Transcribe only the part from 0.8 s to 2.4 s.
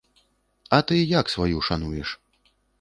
ты як сваю шануеш?